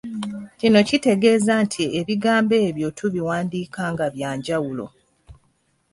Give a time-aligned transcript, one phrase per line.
[0.59, 4.85] Kino kitegeeza nti ebigambo ebyo tubiwandiika nga bya njawulo.